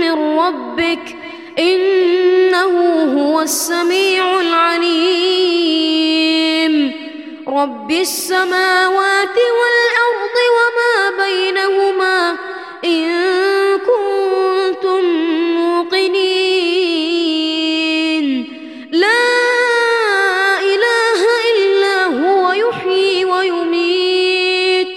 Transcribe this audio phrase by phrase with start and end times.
[0.00, 1.16] من ربك
[1.58, 2.74] إنه
[3.18, 5.52] هو السميع العليم.
[7.48, 12.36] رب السماوات والأرض وما بينهما
[12.84, 13.08] إن
[13.78, 15.04] كنتم
[15.56, 16.64] موقنين.
[18.92, 19.28] لا
[20.60, 21.20] إله
[21.56, 24.88] إلا هو يحيي ويميت.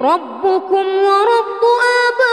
[0.00, 1.62] ربكم ورب
[2.08, 2.23] آبائكم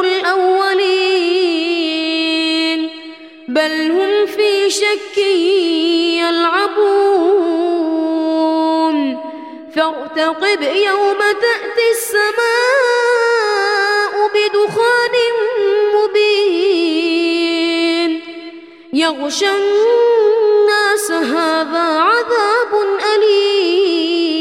[0.00, 1.60] الأولين
[3.48, 5.18] بل هم في شك
[6.18, 7.40] يلعبون
[9.76, 12.30] فارتقب يوم تأتي السماء
[14.34, 15.14] بدخان
[15.94, 17.30] مبين
[18.92, 22.72] يغشى الناس هذا عذاب
[23.14, 24.40] أليم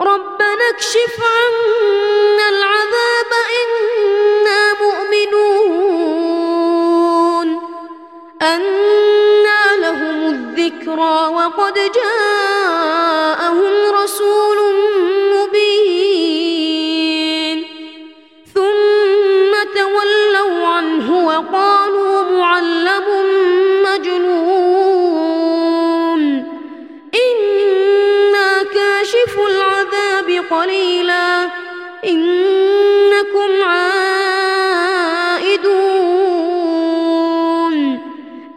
[0.00, 1.67] ربنا اكشف عنا
[11.68, 12.27] 我的家。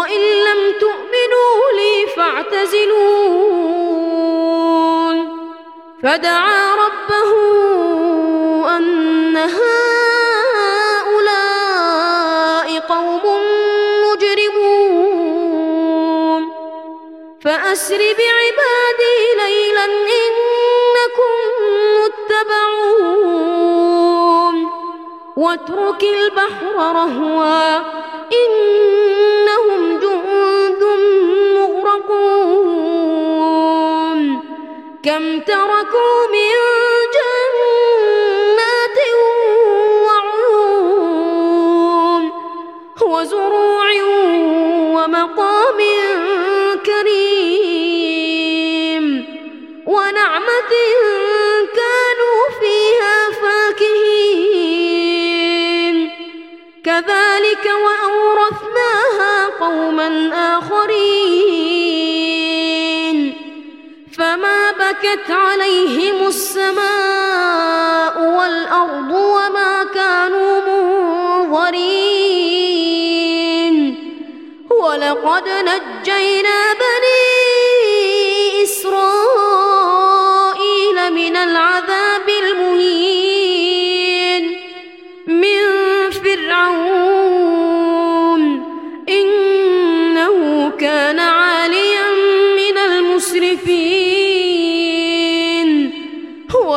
[0.00, 3.16] وإن لم تؤمنوا لي فاعتزلون.
[6.02, 7.30] فدعا ربه
[8.76, 10.28] أن هؤلاء
[12.88, 13.24] قوم
[14.04, 15.32] مجرمون.
[17.44, 19.86] فأسر بعبادي ليلا
[20.24, 21.34] إنكم
[21.98, 23.10] متبعون.
[25.36, 27.76] واترك البحر رهوا
[28.40, 28.79] إنهم
[35.46, 36.54] تركوا من
[37.16, 38.98] جنات
[40.06, 41.42] وعيون
[43.02, 43.88] وزروع
[44.94, 45.78] ومقام
[46.86, 48.24] كريم
[49.86, 50.72] ونعمة
[51.80, 54.50] كانوا فيها فاكهين.
[56.84, 60.08] كذلك وأورثناها قوما
[60.58, 61.39] آخرين.
[65.02, 72.00] بكت عليهم السماء والأرض وما كانوا منظرين.
[74.70, 76.99] ولقد نجينا بني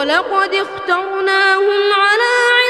[0.04, 2.63] ولقد اخترناهم على علم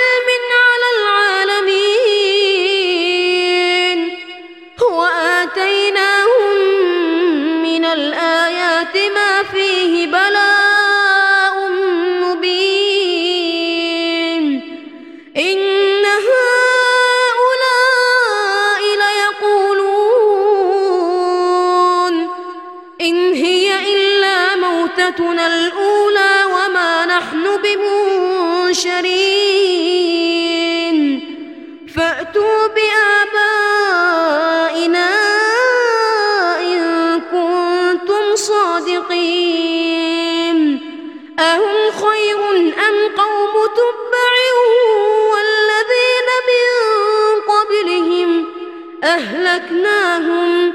[49.03, 50.73] أهلكناهم